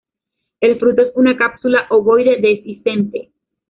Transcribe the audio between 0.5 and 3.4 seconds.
El fruto es una cápsula ovoide, dehiscente.